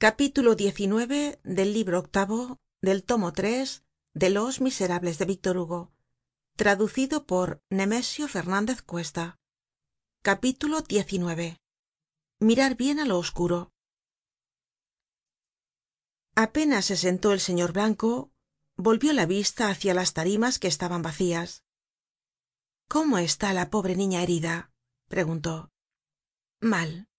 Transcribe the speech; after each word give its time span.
capítulo 0.00 0.56
xix 0.56 0.78
del 1.44 1.74
libro 1.74 1.98
octavo 1.98 2.56
del 2.80 3.04
tomo 3.04 3.34
tres 3.34 3.84
de 4.14 4.30
los 4.30 4.62
miserables 4.62 5.18
de 5.18 5.26
víctor 5.26 5.58
hugo 5.58 5.92
traducido 6.56 7.26
por 7.26 7.62
nemesio 7.68 8.26
Fernández 8.26 8.80
cuesta. 8.80 9.38
Capítulo 10.22 10.78
xix 10.88 11.58
mirar 12.40 12.76
bien 12.76 12.98
a 12.98 13.04
lo 13.04 13.18
oscuro. 13.18 13.72
Apenas 16.34 16.86
se 16.86 16.96
sentó 16.96 17.32
el 17.34 17.40
señor 17.40 17.74
blanco 17.74 18.32
volvió 18.78 19.12
la 19.12 19.26
vista 19.26 19.68
hacia 19.68 19.92
las 19.92 20.14
tarimas 20.14 20.58
que 20.58 20.68
estaban 20.68 21.02
vacías. 21.02 21.62
Cómo 22.88 23.18
está 23.18 23.52
la 23.52 23.68
pobre 23.68 23.96
niña 23.96 24.22
herida 24.22 24.72
preguntó. 25.08 25.68
Mal 26.62 27.09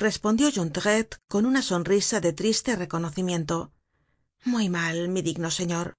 respondió 0.00 0.50
jondrette 0.50 1.18
con 1.28 1.44
una 1.44 1.60
sonrisa 1.60 2.20
de 2.20 2.32
triste 2.32 2.74
reconocimiento. 2.74 3.72
Muy 4.44 4.70
mal 4.70 5.10
mi 5.10 5.20
digno 5.20 5.50
señor. 5.50 5.94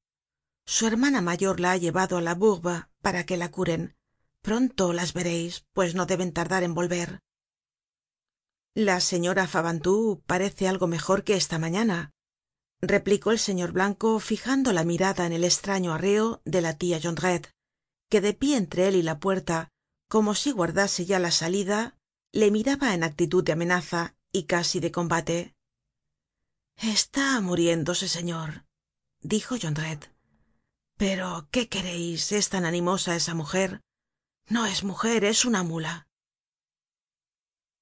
Su 0.65 0.87
hermana 0.87 1.21
mayor 1.21 1.59
la 1.59 1.73
ha 1.73 1.77
llevado 1.77 2.17
á 2.17 2.21
la 2.21 2.33
bourbe 2.33 2.87
para 3.01 3.25
que 3.27 3.37
la 3.37 3.51
curen. 3.51 3.95
Pronto 4.41 4.91
las 4.91 5.13
vereis 5.13 5.65
pues 5.73 5.93
no 5.93 6.07
deben 6.07 6.33
tardar 6.33 6.63
en 6.63 6.73
volver. 6.73 7.19
La 8.73 9.01
señora 9.01 9.45
fabantou 9.47 10.23
parece 10.25 10.67
algo 10.67 10.87
mejor 10.87 11.23
que 11.23 11.35
esta 11.35 11.59
mañana 11.59 12.09
replicó 12.81 13.29
el 13.29 13.37
señor 13.37 13.71
blanco 13.71 14.20
fijando 14.20 14.73
la 14.73 14.83
mirada 14.83 15.27
en 15.27 15.33
el 15.33 15.43
estraño 15.43 15.93
arreo 15.93 16.41
de 16.45 16.61
la 16.61 16.73
tia 16.75 16.99
jondrette 16.99 17.51
que 18.09 18.20
de 18.20 18.33
pie 18.33 18.57
entre 18.57 18.87
él 18.87 18.95
y 18.95 19.03
la 19.03 19.20
puerta 19.20 19.70
como 20.09 20.33
si 20.33 20.51
guardase 20.51 21.05
ya 21.05 21.20
la 21.20 21.29
salida 21.29 22.00
le 22.31 22.52
miraba 22.52 22.94
en 22.94 23.03
actitud 23.03 23.44
de 23.44 23.53
amenaza 23.53 24.16
y 24.31 24.44
casi 24.44 24.80
de 24.80 24.91
combate. 24.91 25.55
Está 26.77 27.41
muriéndose 27.41 28.07
señor 28.07 28.66
dijo 29.21 29.55
jondrette. 29.62 30.12
Pero 30.98 31.48
qué 31.51 31.68
quereis 31.68 32.32
es 32.32 32.49
tan 32.49 32.65
animosa 32.65 33.15
esa 33.15 33.34
mujer. 33.34 33.82
No 34.48 34.65
es 34.65 34.84
mujer 34.84 35.23
es 35.26 35.46
una 35.46 35.63
mula 35.63 36.07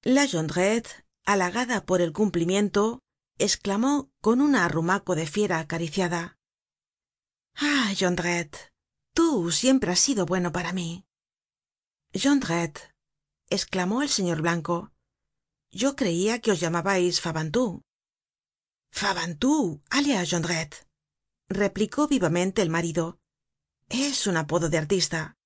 la 0.02 0.26
jondrette 0.26 1.04
halagada 1.26 1.84
por 1.84 2.00
el 2.00 2.12
cumplimiento 2.12 3.02
esclamó 3.38 4.10
con 4.22 4.40
un 4.40 4.56
arrumaco 4.56 5.14
de 5.14 5.26
fiera 5.26 5.58
acariciada. 5.58 6.38
Ah 7.54 7.92
jondrette 7.98 8.72
tú 9.14 9.50
siempre 9.50 9.92
has 9.92 10.00
sido 10.00 10.24
bueno 10.24 10.52
para 10.52 10.72
mí 10.72 11.04
jondrette 12.14 12.94
esclamó 13.50 14.02
el 14.02 14.08
señor 14.08 14.40
blanco. 14.40 14.92
Yo 15.70 15.96
creia 15.96 16.40
que 16.40 16.52
os 16.52 16.60
llamabais 16.60 17.20
fabantou 17.20 17.82
fabantou 18.90 19.82
alias 19.90 20.30
jondrette 20.30 20.86
replicó 21.48 22.08
vivamente 22.08 22.62
el 22.62 22.70
marido. 22.70 23.18
Es 23.88 24.26
un 24.26 24.36
apodo 24.36 24.68
de 24.68 24.78
artista. 24.78 25.36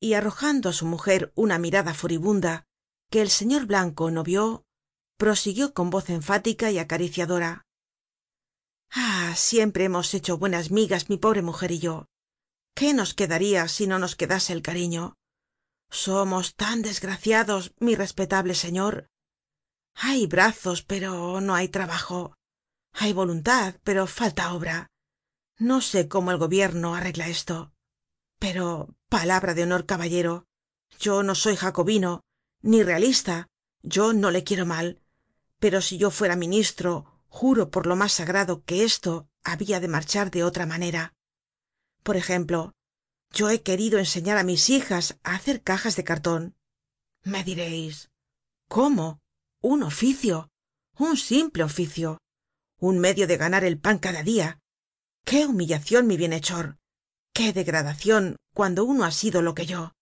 Y 0.00 0.14
arrojando 0.14 0.70
á 0.70 0.72
su 0.72 0.86
mujer 0.86 1.32
una 1.34 1.58
mirada 1.58 1.92
furibunda 1.94 2.66
que 3.10 3.20
el 3.20 3.30
señor 3.30 3.66
blanco 3.66 4.10
no 4.10 4.22
vio 4.22 4.64
prosiguió 5.18 5.74
con 5.74 5.90
voz 5.90 6.08
enfática 6.08 6.70
y 6.70 6.78
acariciadora. 6.78 7.66
Ah 8.90 9.34
siempre 9.36 9.84
hemos 9.84 10.14
hecho 10.14 10.38
buenas 10.38 10.70
migas 10.70 11.10
mi 11.10 11.16
pobre 11.16 11.42
mujer 11.42 11.70
y 11.72 11.80
yo. 11.80 12.06
Qué 12.74 12.94
nos 12.94 13.14
quedaria 13.14 13.68
si 13.68 13.86
no 13.86 13.98
nos 13.98 14.16
quedase 14.16 14.52
el 14.52 14.62
cariño 14.62 15.19
somos 15.90 16.54
tan 16.54 16.82
desgraciados 16.82 17.74
mi 17.78 17.94
respetable 17.94 18.54
señor. 18.54 19.08
Hay 19.94 20.26
brazos 20.26 20.82
pero 20.82 21.40
no 21.40 21.54
hay 21.54 21.68
trabajo. 21.68 22.34
Hay 22.92 23.12
voluntad 23.12 23.74
pero 23.82 24.06
falta 24.06 24.54
obra. 24.54 24.88
No 25.58 25.80
sé 25.80 26.08
cómo 26.08 26.30
el 26.30 26.38
gobierno 26.38 26.94
arregla 26.94 27.28
esto. 27.28 27.72
Pero 28.38 28.94
palabra 29.08 29.54
de 29.54 29.64
honor 29.64 29.84
caballero 29.84 30.46
yo 30.98 31.22
no 31.22 31.34
soy 31.34 31.56
jacobino 31.56 32.22
ni 32.62 32.82
realista. 32.82 33.48
Yo 33.82 34.12
no 34.12 34.30
le 34.30 34.44
quiero 34.44 34.66
mal. 34.66 35.00
Pero 35.58 35.80
si 35.80 35.98
yo 35.98 36.10
fuera 36.10 36.36
ministro 36.36 37.24
juro 37.28 37.70
por 37.70 37.86
lo 37.86 37.96
mas 37.96 38.12
sagrado 38.12 38.64
que 38.64 38.84
esto 38.84 39.28
habia 39.44 39.80
de 39.80 39.88
marchar 39.88 40.30
de 40.30 40.44
otra 40.44 40.66
manera. 40.66 41.14
Por 42.02 42.16
ejemplo 42.16 42.72
yo 43.32 43.50
he 43.50 43.62
querido 43.62 43.98
enseñar 43.98 44.36
á 44.38 44.44
mis 44.44 44.70
hijas 44.70 45.18
á 45.22 45.34
hacer 45.36 45.62
cajas 45.62 45.96
de 45.96 46.04
carton 46.04 46.54
me 47.22 47.44
direis 47.44 48.10
cómo 48.68 49.20
un 49.62 49.82
oficio 49.82 50.50
un 51.00 51.16
simple 51.16 51.64
oficio. 51.64 52.18
Un 52.78 52.98
medio 52.98 53.26
de 53.26 53.38
ganar 53.38 53.64
el 53.64 53.78
pan 53.78 53.98
cada 53.98 54.22
dia 54.22 54.58
qué 55.24 55.46
humillacion 55.46 56.06
mi 56.06 56.16
bienhechor. 56.18 56.76
Qué 57.32 57.54
degradacion 57.54 58.36
cuando 58.54 58.84
uno 58.84 59.04
ha 59.04 59.10
sido 59.10 59.40
lo 59.40 59.54
que 59.54 59.64
yo. 59.64 59.92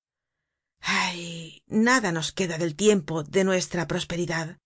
Ay 0.80 1.62
nada 1.66 2.10
nos 2.10 2.32
queda 2.32 2.58
del 2.58 2.74
tiempo 2.74 3.22
de 3.22 3.44
nuestra 3.44 3.86
prosperidad. 3.86 4.58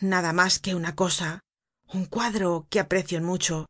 Nada 0.00 0.32
mas 0.32 0.58
que 0.58 0.74
una 0.74 0.94
cosa 0.94 1.40
un 1.92 2.06
cuadro 2.06 2.66
que 2.70 2.80
aprecio 2.80 3.18
en 3.18 3.24
mucho 3.24 3.66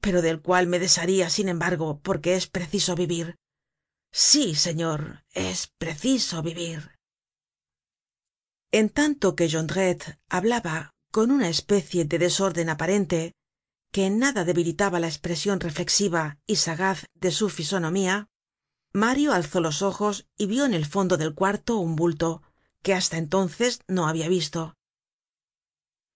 pero 0.00 0.22
del 0.22 0.40
cual 0.40 0.68
me 0.68 0.78
desharia 0.78 1.30
sin 1.30 1.48
embargo 1.48 2.00
porque 2.00 2.36
es 2.36 2.46
preciso 2.46 2.94
vivir 2.94 3.36
sí 4.12 4.54
señor 4.54 5.24
es 5.32 5.68
preciso 5.78 6.42
vivir. 6.42 6.98
En 8.72 8.88
tanto 8.88 9.34
que 9.34 9.48
jondrette 9.50 10.18
hablaba 10.28 10.94
con 11.10 11.30
una 11.30 11.48
especie 11.48 12.04
de 12.04 12.18
desorden 12.18 12.68
aparente 12.68 13.34
que 13.90 14.06
en 14.06 14.18
nada 14.18 14.44
debilitaba 14.44 15.00
la 15.00 15.08
espresion 15.08 15.58
reflexiva 15.58 16.38
y 16.46 16.56
sagaz 16.56 17.06
de 17.14 17.32
su 17.32 17.48
fisonomía 17.48 18.28
mario 18.92 19.32
alzó 19.32 19.60
los 19.60 19.82
ojos 19.82 20.26
y 20.36 20.46
vio 20.46 20.64
en 20.64 20.74
el 20.74 20.86
fondo 20.86 21.16
del 21.16 21.34
cuarto 21.34 21.76
un 21.78 21.96
bulto 21.96 22.42
que 22.82 22.94
hasta 22.94 23.18
entonces 23.18 23.80
no 23.88 24.08
habia 24.08 24.28
visto. 24.28 24.76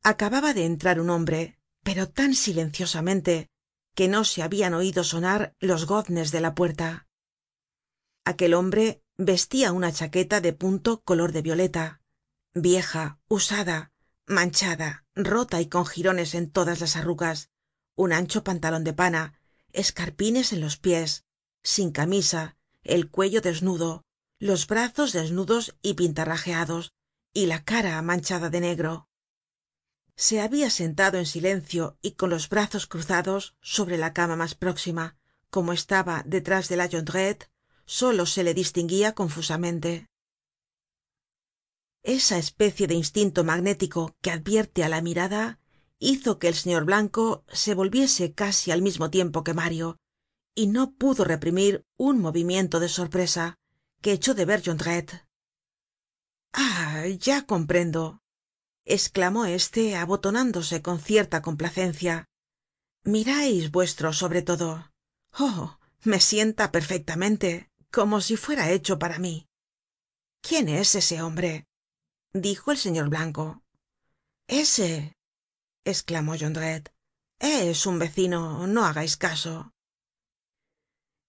Acababa 0.03 0.55
de 0.55 0.65
entrar 0.65 1.01
un 1.01 1.11
hombre 1.11 1.59
pero 1.83 2.09
tan 2.09 2.35
silenciosamente 2.35 3.49
que 3.95 4.09
no 4.09 4.25
se 4.25 4.43
habian 4.43 4.75
oido 4.75 5.05
sonar 5.05 5.55
los 5.61 5.87
goznes 5.87 6.33
de 6.33 6.41
la 6.41 6.55
puerta 6.55 7.07
aquel 8.25 8.55
hombre 8.55 9.03
vestia 9.17 9.73
una 9.73 9.93
chaqueta 9.93 10.41
de 10.41 10.53
punto 10.53 11.03
color 11.03 11.33
de 11.33 11.43
violeta 11.43 12.01
vieja 12.55 13.19
usada 13.29 13.93
manchada 14.27 15.05
rota 15.15 15.61
y 15.61 15.67
con 15.67 15.87
jirones 15.87 16.35
en 16.35 16.51
todas 16.51 16.81
las 16.81 16.97
arrugas 16.97 17.51
un 17.95 18.13
ancho 18.13 18.45
pantalon 18.45 18.85
de 18.85 18.93
pana 18.93 19.41
escarpines 19.73 20.53
en 20.53 20.61
los 20.61 20.77
pies 20.77 21.25
sin 21.63 21.93
camisa 21.93 22.57
el 22.83 23.11
cuello 23.11 23.41
desnudo 23.41 24.05
los 24.39 24.67
brazos 24.67 25.13
desnudos 25.13 25.75
y 25.81 25.95
pintarrajeados 25.95 26.93
y 27.33 27.47
la 27.47 27.65
cara 27.65 28.01
manchada 28.03 28.51
de 28.51 28.61
negro. 28.61 29.09
Se 30.17 30.41
habia 30.41 30.71
sentado 30.71 31.19
en 31.19 31.27
silencio 31.27 31.99
y 32.03 32.13
con 32.13 32.31
los 32.31 32.49
brazos 32.49 32.87
cruzados 32.87 33.57
sobre 33.61 33.97
la 33.97 34.13
cama 34.13 34.37
mas 34.37 34.55
próxima 34.55 35.17
como 35.51 35.73
estaba 35.73 36.23
detrás 36.27 36.69
de 36.69 36.77
la 36.77 36.89
solo 37.87 38.27
se 38.27 38.45
le 38.45 38.55
distinguia 38.55 39.15
confusamente. 39.15 40.09
Esa 42.03 42.39
especie 42.39 42.87
de 42.87 42.95
instinto 42.95 43.45
magnético 43.45 44.15
que 44.21 44.31
advierte 44.31 44.85
á 44.85 44.89
la 44.89 45.01
mirada 45.01 45.59
hizo 45.99 46.39
que 46.39 46.49
el 46.49 46.55
señor 46.55 46.85
blanco 46.85 47.45
se 47.49 47.75
volviese 47.75 48.35
casi 48.35 48.71
al 48.71 48.83
mismo 48.83 49.11
tiempo 49.11 49.43
que 49.43 49.55
mario 49.55 49.99
y 50.55 50.67
no 50.67 50.93
pudo 50.95 51.25
reprimir 51.25 51.85
un 51.97 52.21
movimiento 52.21 52.79
de 52.79 52.89
sorpresa 52.89 53.57
que 54.03 54.13
echó 54.13 54.35
de 54.35 54.45
ver 54.45 54.63
jondrette. 54.65 55.27
Ah 56.53 57.07
ya 57.19 57.47
comprendo 57.47 58.21
esclamó 58.85 59.47
éste 59.47 59.97
abotonándose 59.97 60.83
con 60.83 61.01
cierta 61.01 61.41
complacencia. 61.41 62.29
Mirais 63.03 63.71
vuestro 63.71 64.13
sobre 64.13 64.43
todo. 64.43 64.93
Oh 65.39 65.79
me 66.05 66.21
sienta 66.21 66.71
perfectamente 66.71 67.71
como 67.95 68.21
si 68.21 68.37
fuera 68.37 68.73
hecho 68.73 68.99
para 68.99 69.21
mí. 69.21 69.49
Quién 70.43 70.69
es 70.69 70.97
ese 70.97 71.23
hombre 71.23 71.69
dijo 72.33 72.73
el 72.73 72.79
señor 72.79 73.09
blanco. 73.09 73.63
Ese 74.49 75.17
esclamó 75.85 76.35
jondrette 76.37 76.93
es 77.39 77.87
un 77.87 78.01
vecino 78.01 78.67
no 78.67 78.85
hagais 78.85 79.17
caso. 79.17 79.73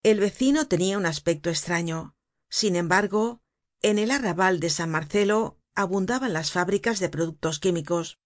El 0.02 0.20
vecino 0.20 0.68
tenia 0.68 0.98
un 0.98 1.06
aspecto 1.06 1.52
estraño 1.52 2.16
sin 2.50 2.76
embargo 2.76 3.42
en 3.84 4.00
el 4.00 4.10
arrabal 4.10 4.60
de 4.60 4.72
san 4.72 4.90
marcelo 4.90 5.60
abundaban 5.76 6.34
las 6.34 6.52
fábricas 6.52 7.00
de 7.00 7.10
productos 7.10 7.60
químicos. 7.60 8.18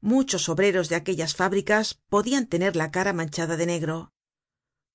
Muchos 0.00 0.48
obreros 0.48 0.88
de 0.88 0.94
aquellas 0.94 1.34
fábricas 1.34 1.94
podian 2.08 2.46
tener 2.46 2.76
la 2.76 2.92
cara 2.92 3.12
manchada 3.12 3.56
de 3.56 3.66
negro. 3.66 4.12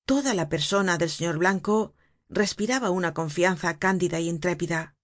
Toda 0.06 0.34
la 0.34 0.48
persona 0.48 0.98
del 0.98 1.10
señor 1.10 1.38
blanco 1.38 1.96
respiraba 2.32 2.90
una 2.90 3.14
confianza 3.14 3.78
cándida 3.78 4.20
y 4.20 4.30
intrépida. 4.30 4.96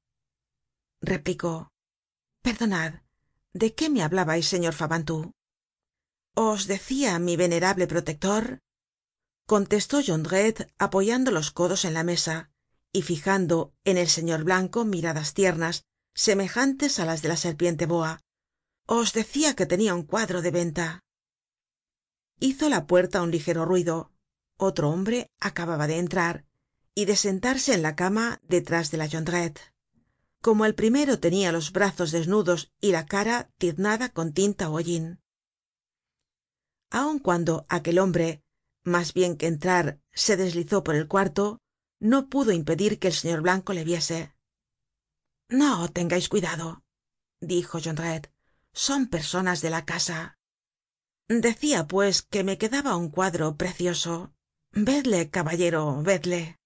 Replicó 1.02 1.72
perdonad 2.42 3.02
de 3.54 3.76
qué 3.76 3.90
me 3.90 4.02
hablabais 4.02 4.48
señor 4.48 4.74
fabantou 4.74 5.32
os 6.38 6.68
decia 6.68 7.18
mi 7.20 7.36
venerable 7.36 7.88
protector 7.88 8.60
contestó 9.48 10.02
jondrette 10.08 10.72
apoyando 10.78 11.32
los 11.32 11.52
codos 11.52 11.84
en 11.84 11.94
la 11.94 12.04
mesa 12.04 12.52
y 12.94 13.02
fijando 13.02 13.74
en 13.84 13.98
el 13.98 14.08
señor 14.08 14.44
blanco 14.44 14.86
miradas 14.86 15.34
tiernas 15.34 15.84
semejantes 16.14 17.00
á 17.00 17.06
las 17.06 17.22
de 17.24 17.30
la 17.30 17.38
serpiente 17.38 17.86
boa. 17.86 18.22
Os 18.86 19.14
decia 19.14 19.56
que 19.56 19.66
tenia 19.66 19.96
un 19.96 20.04
cuadro 20.04 20.42
de 20.42 20.52
venta 20.52 20.88
hizo 22.40 22.70
la 22.70 22.86
puerta 22.86 23.22
un 23.22 23.32
ligero 23.32 23.66
ruido. 23.66 24.12
Otro 24.58 24.90
hombre 24.90 25.28
acababa 25.40 25.88
de 25.88 25.98
entrar 25.98 26.46
y 26.98 27.06
de 27.06 27.16
sentarse 27.16 27.76
en 27.76 27.84
la 27.84 27.96
cama 27.96 28.42
detrás 28.42 28.90
de 28.90 28.98
la 28.98 29.08
jondrette. 29.08 29.60
Como 30.42 30.66
el 30.66 30.74
primero 30.74 31.20
tenia 31.20 31.52
los 31.52 31.72
brazos 31.72 32.10
desnudos 32.10 32.74
y 32.82 32.92
la 32.92 33.06
cara 33.06 33.52
tiznada 33.60 34.10
con 34.10 34.34
tinta 34.34 34.72
hollín. 34.72 35.20
Aun 36.90 37.20
cuando 37.20 37.68
aquel 37.70 38.00
hombre 38.00 38.42
mas 38.84 39.14
bien 39.14 39.38
que 39.38 39.46
entrar 39.46 40.00
se 40.12 40.38
deslizó 40.38 40.84
por 40.84 40.96
el 40.96 41.08
cuarto 41.08 41.60
no 42.00 42.30
pudo 42.30 42.52
impedir 42.52 42.98
que 42.98 43.10
el 43.10 43.14
señor 43.14 43.42
blanco 43.42 43.74
le 43.74 43.84
viese. 43.84 44.34
No 45.50 45.88
tengais 45.90 46.28
cuidado 46.30 46.82
dijo 47.40 47.78
jondrette. 47.80 48.34
Son 48.74 49.06
personas 49.06 49.62
de 49.62 49.70
la 49.70 49.86
casa 49.86 50.40
decia 51.28 51.86
pues 51.86 52.24
que 52.24 52.44
me 52.44 52.58
quedaba 52.58 52.96
un 52.96 53.12
cuadro 53.12 53.56
precioso. 53.56 54.34
Vedle 54.72 55.30
caballero 55.30 56.02
vedle 56.02 56.58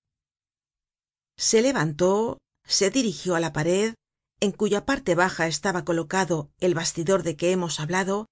se 1.41 1.63
levantó 1.63 2.37
se 2.67 2.91
dirigió 2.91 3.33
á 3.33 3.39
la 3.39 3.51
pared 3.51 3.95
en 4.39 4.51
cuya 4.51 4.85
parte 4.85 5.15
baja 5.15 5.47
estaba 5.47 5.83
colocado 5.83 6.51
el 6.59 6.75
bastidor 6.75 7.23
de 7.23 7.35
que 7.35 7.51
hemos 7.51 7.79
hablado 7.79 8.27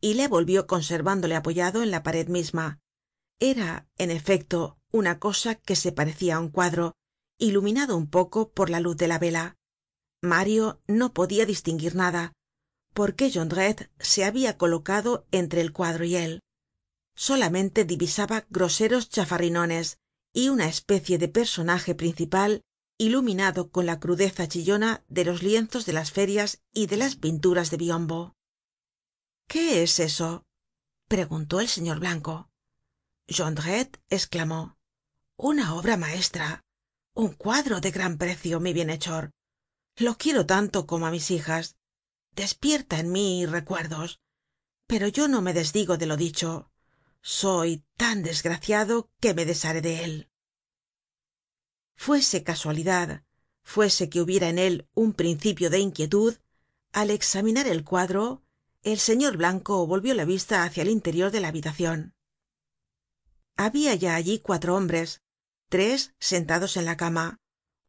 y 0.00 0.14
le 0.14 0.28
volvió 0.28 0.68
conservándole 0.68 1.34
apoyado 1.34 1.82
en 1.82 1.90
la 1.90 2.04
pared 2.04 2.28
misma. 2.28 2.78
Era 3.40 3.88
en 3.98 4.12
efecto 4.12 4.78
una 4.92 5.18
cosa 5.18 5.56
que 5.56 5.74
se 5.74 5.90
parecia 5.90 6.36
á 6.36 6.38
un 6.38 6.50
cuadro 6.50 6.94
iluminado 7.36 7.96
un 7.96 8.08
poco 8.08 8.52
por 8.52 8.70
la 8.70 8.78
luz 8.78 8.96
de 8.96 9.08
la 9.08 9.18
vela. 9.18 9.56
Mario 10.22 10.80
no 10.86 11.12
podia 11.12 11.46
distinguir 11.46 11.96
nada 11.96 12.32
porque 12.94 13.32
jondrette 13.32 13.90
se 13.98 14.24
habia 14.24 14.56
colocado 14.56 15.26
entre 15.32 15.62
el 15.62 15.72
cuadro 15.72 16.04
y 16.04 16.14
él. 16.14 16.40
Solamente 17.16 17.84
divisaba 17.84 18.46
groseros 18.50 19.08
chafarrinones 19.08 19.98
y 20.32 20.48
una 20.48 20.68
especie 20.68 21.18
de 21.18 21.28
personaje 21.28 21.94
principal 21.94 22.62
iluminado 22.98 23.70
con 23.70 23.86
la 23.86 24.00
crudeza 24.00 24.48
chillona 24.48 25.04
de 25.08 25.24
los 25.24 25.42
lienzos 25.42 25.86
de 25.86 25.92
las 25.92 26.12
ferias 26.12 26.62
y 26.72 26.86
de 26.86 26.96
las 26.96 27.16
pinturas 27.16 27.70
de 27.70 27.76
biombo. 27.76 28.36
Qué 29.48 29.82
es 29.82 29.98
eso 30.00 30.44
preguntó 31.08 31.60
el 31.60 31.68
señor 31.68 32.00
blanco. 32.00 32.48
Jondrette 33.28 34.00
esclamó 34.08 34.78
una 35.36 35.74
obra 35.74 35.96
maestra. 35.98 36.64
Un 37.14 37.34
cuadro 37.34 37.80
de 37.80 37.90
gran 37.90 38.16
precio 38.16 38.60
mi 38.60 38.72
bienhechor. 38.72 39.32
Lo 39.96 40.16
quiero 40.16 40.46
tanto 40.46 40.86
como 40.86 41.06
á 41.06 41.10
mis 41.10 41.30
hijas. 41.30 41.76
Despierta 42.34 42.98
en 42.98 43.12
mí 43.12 43.44
recuerdos. 43.44 44.20
Pero 44.86 45.06
yo 45.08 45.28
no 45.28 45.42
me 45.42 45.52
desdigo 45.52 45.98
de 45.98 46.06
lo 46.06 46.16
dicho 46.16 46.71
soy 47.22 47.84
tan 47.96 48.22
desgraciado 48.22 49.10
que 49.20 49.32
me 49.32 49.46
desharé 49.46 49.80
de 49.80 50.04
él. 50.04 50.30
Fuese 51.96 52.42
casualidad 52.42 53.24
fuese 53.62 54.10
que 54.10 54.20
hubiera 54.20 54.48
en 54.48 54.58
él 54.58 54.88
un 54.94 55.12
principio 55.12 55.70
de 55.70 55.78
inquietud 55.78 56.36
al 56.92 57.10
examinar 57.10 57.66
el 57.66 57.84
cuadro 57.84 58.42
el 58.82 58.98
señor 58.98 59.36
blanco 59.36 59.86
volvió 59.86 60.14
la 60.14 60.24
vista 60.24 60.64
hacia 60.64 60.82
el 60.82 60.90
interior 60.90 61.30
de 61.30 61.40
la 61.40 61.48
habitacion 61.48 62.14
habia 63.56 63.94
ya 63.94 64.14
allí 64.14 64.40
cuatro 64.40 64.74
hombres 64.76 65.22
tres 65.68 66.14
sentados 66.18 66.76
en 66.76 66.84
la 66.84 66.96
cama 66.96 67.38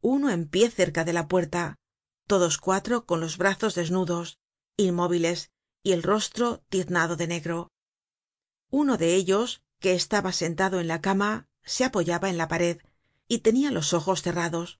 uno 0.01 0.29
en 0.29 0.47
pie 0.47 0.69
cerca 0.69 1.03
de 1.03 1.13
la 1.13 1.27
puerta 1.27 1.79
todos 2.27 2.57
cuatro 2.57 3.05
con 3.05 3.19
los 3.19 3.37
brazos 3.37 3.75
desnudos 3.75 4.39
inmóviles 4.77 5.51
y 5.81 5.91
el 5.91 6.03
rostro 6.03 6.63
tiznado 6.69 7.15
de 7.15 7.27
negro 7.27 7.72
uno 8.73 8.97
de 8.97 9.13
ellos 9.13 9.61
que 9.79 9.93
estaba 9.93 10.31
sentado 10.31 10.79
en 10.79 10.87
la 10.87 10.99
cama 10.99 11.47
se 11.63 11.85
apoyaba 11.85 12.31
en 12.31 12.39
la 12.39 12.47
pared 12.47 12.79
y 13.27 13.37
tenia 13.39 13.69
los 13.69 13.93
ojos 13.93 14.23
cerrados. 14.23 14.79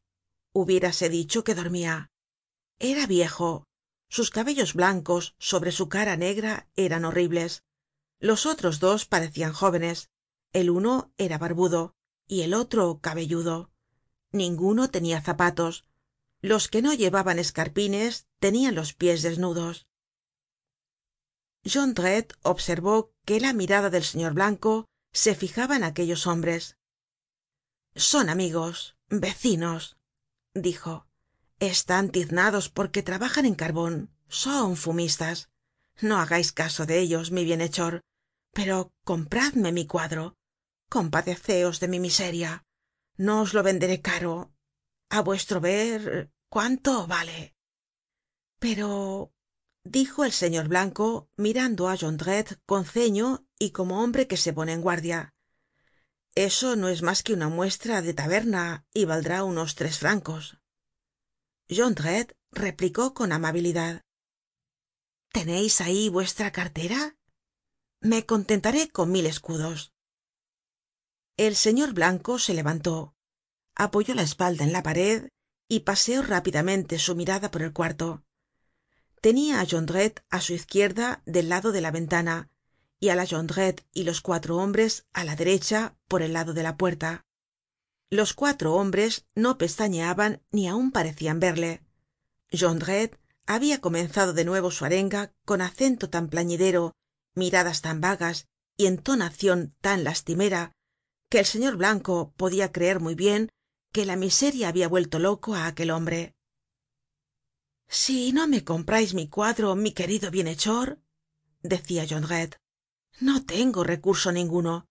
Hubiérase 0.52 1.10
dicho 1.10 1.44
que 1.44 1.54
dormia 1.54 2.10
era 2.80 3.06
viejo. 3.06 3.68
Sus 4.10 4.32
cabellos 4.32 4.74
blancos 4.74 5.36
sobre 5.38 5.72
su 5.72 5.90
cara 5.90 6.18
negra 6.18 6.68
eran 6.76 7.06
horribles. 7.06 7.62
Los 8.20 8.48
otros 8.48 8.80
dos 8.80 9.06
parecian 9.06 9.54
jóvenes. 9.54 10.10
El 10.54 10.72
uno 10.72 11.14
era 11.18 11.38
barbudo 11.38 11.94
y 12.28 12.42
el 12.42 12.56
otro 12.56 13.00
cabelludo. 13.00 13.70
Ninguno 14.32 14.90
tenia 14.90 15.22
zapatos. 15.22 15.86
Los 16.42 16.68
que 16.68 16.82
no 16.82 16.96
llevaban 16.96 17.38
escarpines 17.38 18.26
tenian 18.40 18.74
los 18.74 18.96
pies 18.96 19.22
desnudos 19.22 19.86
jondrette 21.66 22.36
observó 22.44 23.14
que 23.26 23.40
la 23.40 23.54
mirada 23.54 23.90
del 23.90 24.04
señor 24.04 24.34
blanco 24.34 24.86
se 25.12 25.36
fijaba 25.36 25.76
en 25.76 25.84
aquellos 25.84 26.28
hombres. 26.28 26.78
Son 27.96 28.30
amigos 28.30 28.98
vecinos 29.10 29.98
dijo. 30.54 31.08
Están 31.60 32.10
tiznados 32.10 32.70
porque 32.70 33.04
trabajan 33.04 33.46
en 33.46 33.56
carbon 33.56 34.12
son 34.28 34.76
fumistas. 34.76 35.50
No 36.02 36.18
hagais 36.18 36.52
caso 36.52 36.86
de 36.86 37.00
ellos 37.00 37.32
mi 37.32 37.44
bienhechor. 37.44 38.02
Pero 38.52 38.92
compradme 39.04 39.72
mi 39.72 39.86
cuadro. 39.86 40.36
Compadeceos 40.90 41.80
de 41.80 41.88
mi 41.88 42.00
miseria. 42.00 42.64
No 43.18 43.42
os 43.42 43.54
lo 43.54 43.64
venderé 43.64 44.02
caro. 44.02 44.52
A 45.10 45.22
vuestro 45.22 45.62
ver 45.62 46.32
cuánto 46.50 47.08
vale 47.08 47.54
pero 48.64 49.33
dijo 49.84 50.24
el 50.24 50.32
señor 50.32 50.68
blanco 50.68 51.30
mirando 51.36 51.88
á 51.88 51.98
jondrette 51.98 52.58
con 52.66 52.86
ceño 52.86 53.46
y 53.60 53.72
como 53.72 54.02
hombre 54.04 54.28
que 54.28 54.38
se 54.38 54.54
pone 54.54 54.74
en 54.74 54.82
guardia. 54.82 55.34
Eso 56.36 56.76
no 56.76 56.90
es 56.90 57.02
mas 57.02 57.22
que 57.24 57.34
una 57.34 57.50
muestra 57.50 58.02
de 58.02 58.14
taberna 58.14 58.86
y 58.94 59.06
valdrá 59.06 59.44
unos 59.44 59.76
tres 59.76 60.00
francos. 60.00 60.58
Jondrette 61.70 62.36
replicó 62.52 63.14
con 63.14 63.32
amabilidad. 63.32 64.02
Teneis 65.32 65.82
ahí 65.82 66.10
vuestra 66.10 66.52
cartera 66.52 67.16
me 68.02 68.26
contentaré 68.26 68.90
con 68.90 69.12
mil 69.12 69.26
escudos. 69.26 69.94
El 71.38 71.56
señor 71.56 71.94
blanco 71.94 72.38
se 72.40 72.54
levantó 72.54 73.16
apoyó 73.76 74.14
la 74.14 74.22
espalda 74.22 74.64
en 74.64 74.74
la 74.74 74.84
pared 74.84 75.30
y 75.68 75.82
paseó 75.82 76.22
rápidamente 76.22 77.00
su 77.00 77.16
mirada 77.16 77.50
por 77.50 77.64
el 77.64 77.74
cuarto 77.74 78.24
tenia 79.26 79.54
á 79.62 79.66
jondrette 79.72 80.22
á 80.36 80.38
su 80.46 80.52
izquierda 80.60 81.08
del 81.26 81.48
lado 81.48 81.72
de 81.72 81.80
la 81.86 81.92
ventana 81.92 82.50
y 83.00 83.08
á 83.08 83.16
la 83.16 83.26
jondrette 83.26 83.86
y 83.94 84.04
los 84.04 84.20
cuatro 84.20 84.58
hombres 84.58 84.92
á 85.14 85.24
la 85.24 85.38
derecha 85.38 85.96
por 86.10 86.22
el 86.22 86.34
lado 86.34 86.54
de 86.54 86.64
la 86.68 86.76
puerta. 86.76 87.26
Los 88.10 88.34
cuatro 88.34 88.76
hombres 88.76 89.26
no 89.34 89.58
pestañeaban 89.58 90.42
ni 90.52 90.68
aun 90.68 90.92
parecian 90.92 91.40
verle. 91.40 91.82
Jondrette 92.52 93.18
habia 93.46 93.80
comenzado 93.80 94.34
de 94.34 94.44
nuevo 94.44 94.72
su 94.72 94.84
arenga 94.84 95.32
con 95.46 95.62
acento 95.62 96.10
tan 96.10 96.28
plañidero 96.28 96.92
miradas 97.34 97.82
tan 97.82 98.02
vagas 98.02 98.48
y 98.76 98.88
entonacion 98.88 99.74
tan 99.80 100.04
lastimera 100.04 100.74
que 101.30 101.40
el 101.40 101.46
señor 101.46 101.78
blanco 101.78 102.34
podia 102.36 102.74
creer 102.74 103.00
muy 103.00 103.16
bien 103.16 103.50
que 103.94 104.06
la 104.06 104.18
miseria 104.18 104.68
habia 104.68 104.90
vuelto 104.90 105.18
loco 105.18 105.56
á 105.56 105.66
aquel 105.68 105.92
hombre 105.92 106.36
si 107.88 108.32
no 108.32 108.48
me 108.48 108.64
comprais 108.64 109.14
mi 109.14 109.28
cuadro 109.28 109.76
mi 109.76 109.92
querido 109.92 110.32
bienhechor 110.32 111.00
decia 111.62 112.06
jondrette 112.08 112.58
no 113.20 113.46
tengo 113.46 113.84
recurso 113.84 114.32
ninguno 114.32 114.88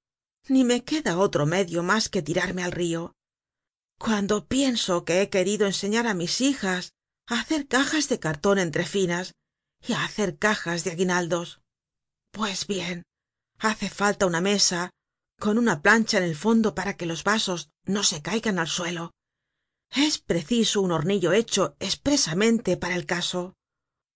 ni 0.48 0.64
me 0.64 0.84
queda 0.84 1.18
otro 1.18 1.46
medio 1.46 1.82
mas 1.82 2.08
que 2.08 2.22
tirarme 2.22 2.62
al 2.64 2.72
rio 2.72 3.14
cuando 3.98 4.46
pienso 4.46 5.04
que 5.04 5.22
he 5.22 5.28
querido 5.30 5.64
enseñar 5.66 6.06
á 6.06 6.14
mis 6.14 6.40
hijas 6.40 6.82
á 7.30 7.40
hacer 7.40 7.68
cajas 7.68 8.08
de 8.10 8.18
carton 8.18 8.58
entre 8.58 8.84
finas 8.84 9.26
y 9.86 9.92
á 9.92 10.04
hacer 10.04 10.38
cajas 10.38 10.82
de 10.84 10.90
aguinaldos. 10.90 11.60
Pues 12.32 12.66
bien 12.66 13.04
hace 13.58 13.88
falta 13.88 14.26
una 14.26 14.40
mesa 14.40 14.90
con 15.38 15.56
una 15.56 15.82
plancha 15.82 16.18
en 16.18 16.24
el 16.24 16.36
fondo 16.36 16.74
para 16.74 16.96
que 16.96 17.06
los 17.06 17.22
vasos 17.22 17.70
no 17.84 18.02
se 18.02 18.22
caigan 18.22 18.58
al 18.58 18.66
suelo 18.66 19.12
es 19.94 20.18
preciso 20.18 20.80
un 20.80 20.92
hornillo 20.92 21.32
hecho 21.32 21.76
espresamente 21.78 22.76
para 22.76 22.96
el 22.96 23.06
caso. 23.06 23.54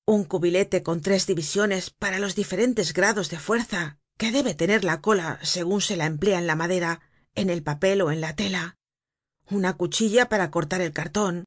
Un 0.06 0.24
cubilete 0.24 0.82
con 0.82 1.00
tres 1.00 1.26
divisiones 1.26 1.90
para 1.90 2.18
los 2.18 2.34
diferentes 2.34 2.92
grados 2.92 3.28
de 3.28 3.38
fuerza 3.38 3.98
que 4.16 4.32
debe 4.32 4.54
tener 4.54 4.84
la 4.84 5.00
cola 5.00 5.38
segun 5.42 5.80
se 5.80 5.96
la 5.96 6.06
emplea 6.06 6.38
en 6.38 6.46
la 6.46 6.56
madera 6.56 7.00
en 7.34 7.50
el 7.50 7.62
papel 7.62 8.02
ó 8.02 8.10
en 8.10 8.20
la 8.20 8.34
tela. 8.34 8.76
Una 9.50 9.76
cuchilla 9.76 10.28
para 10.28 10.50
cortar 10.50 10.80
el 10.80 10.92
carton 10.92 11.44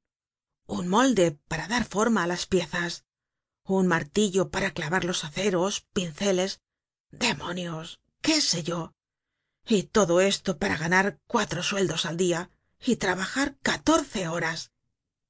un 0.67 0.87
molde 0.87 1.31
para 1.47 1.67
dar 1.67 1.83
forma 1.83 2.23
á 2.23 2.27
las 2.27 2.45
piezas. 2.45 3.03
Un 3.63 3.87
martillo 3.87 4.51
para 4.51 4.71
clavar 4.71 5.03
los 5.03 5.23
aceros 5.23 5.87
pinceles. 5.93 6.61
Demonios 7.09 7.99
qué 8.21 8.41
sé 8.41 8.61
yo 8.63 8.93
y 9.65 9.83
todo 9.83 10.21
esto 10.21 10.57
para 10.57 10.77
ganar 10.77 11.19
cuatro 11.27 11.63
sueldos 11.63 12.05
al 12.05 12.17
dia 12.17 12.51
y 12.83 12.95
trabajar 12.95 13.57
catorce 13.61 14.27
horas. 14.27 14.71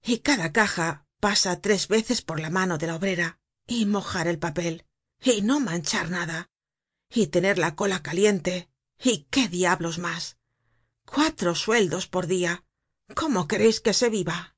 Y 0.04 0.20
cada 0.20 0.52
caja 0.52 1.06
pasa 1.20 1.60
tres 1.62 1.88
veces 1.88 2.22
por 2.22 2.40
la 2.40 2.50
mano 2.50 2.78
de 2.78 2.88
la 2.88 2.96
obrera 2.96 3.40
y 3.68 3.86
mojar 3.86 4.28
el 4.28 4.40
papel 4.40 4.86
y 5.22 5.42
no 5.42 5.60
manchar 5.60 6.10
nada 6.10 6.50
y 7.10 7.28
tener 7.28 7.58
la 7.58 7.76
cola 7.76 8.02
caliente 8.02 8.70
y 9.02 9.26
qué 9.30 9.48
diablos 9.48 9.98
mas 9.98 10.38
cuatro 11.06 11.56
sueldos 11.56 12.08
por 12.08 12.28
dia 12.28 12.64
cómo 13.16 13.48
quereis 13.48 13.82
que 13.82 13.94
se 13.94 14.10
viva 14.10 14.56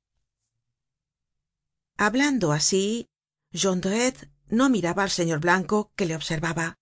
hablando 1.97 2.51
así 2.51 3.09
jondrette 3.53 4.29
no 4.51 4.69
miraba 4.69 5.03
al 5.03 5.09
señor 5.09 5.39
blanco 5.39 5.91
que 5.95 6.05
le 6.05 6.15
observaba. 6.15 6.77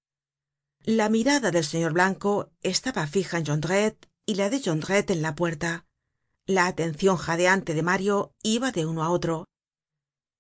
La 0.84 1.08
mirada 1.08 1.52
del 1.52 1.64
señor 1.64 1.94
blanco 1.94 2.52
estaba 2.62 3.06
fija 3.06 3.38
en 3.38 3.46
jondrette 3.46 4.10
y 4.26 4.36
la 4.36 4.50
de 4.50 4.62
jondrette 4.64 5.12
en 5.12 5.22
la 5.22 5.36
puerta 5.36 5.86
la 6.50 6.66
atencion 6.66 7.16
jadeante 7.16 7.76
de 7.76 7.84
mario 7.84 8.34
iba 8.42 8.72
de 8.72 8.88
uno 8.88 9.04
á 9.04 9.12
otro. 9.12 9.48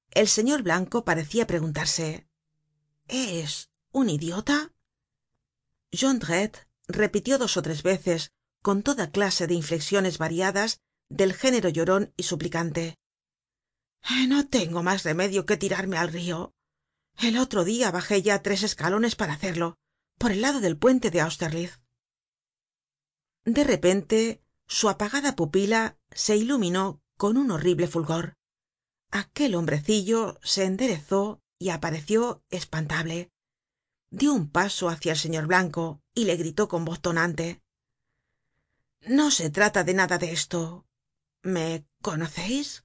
El 0.09 0.27
señor 0.27 0.63
blanco 0.63 1.05
parecia 1.05 1.45
preguntarse 1.45 2.27
es 3.07 3.69
un 3.91 4.09
idiota 4.09 4.73
jondrette 5.93 6.67
repitió 6.87 7.37
dos 7.37 7.57
ó 7.57 7.61
tres 7.61 7.83
veces 7.83 8.31
con 8.63 8.81
toda 8.81 9.11
clase 9.11 9.45
de 9.45 9.53
inflexiones 9.53 10.17
variadas 10.17 10.81
del 11.09 11.33
género 11.33 11.69
lloron 11.69 12.11
y 12.17 12.23
suplicante. 12.23 12.97
No 14.27 14.47
tengo 14.47 14.81
mas 14.81 15.03
remedio 15.03 15.45
que 15.45 15.57
tirarme 15.57 15.97
al 15.97 16.11
rio 16.11 16.55
el 17.19 17.37
otro 17.37 17.63
dia 17.65 17.91
bajé 17.91 18.23
ya 18.23 18.41
tres 18.41 18.63
escalones 18.63 19.15
para 19.15 19.33
hacerlo 19.33 19.77
por 20.17 20.31
el 20.31 20.41
lado 20.41 20.59
del 20.59 20.75
puente 20.75 21.11
de 21.11 21.21
austerlitz. 21.21 21.79
De 23.45 23.63
repente 23.63 24.41
su 24.65 24.89
apagada 24.89 25.35
pupila 25.35 25.98
se 26.19 26.35
iluminó 26.35 27.01
con 27.15 27.37
un 27.37 27.49
horrible 27.49 27.87
fulgor. 27.87 28.35
Aquel 29.09 29.55
hombrecillo 29.55 30.37
se 30.43 30.65
enderezó 30.65 31.41
y 31.57 31.69
apareció 31.69 32.43
espantable. 32.49 33.31
Dió 34.09 34.33
un 34.33 34.49
paso 34.51 34.89
hácia 34.89 35.13
el 35.13 35.17
señor 35.17 35.47
blanco 35.47 36.01
y 36.13 36.25
le 36.25 36.35
gritó 36.35 36.67
con 36.67 36.83
voz 36.83 37.01
tonante. 37.01 37.61
No 38.99 39.31
se 39.31 39.49
trata 39.49 39.85
de 39.85 39.93
nada 39.93 40.17
de 40.17 40.33
esto. 40.33 40.85
Me 41.41 41.87
conoceis 42.01 42.83